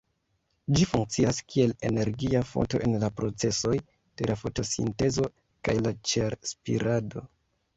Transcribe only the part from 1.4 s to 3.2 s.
kiel energia fonto en la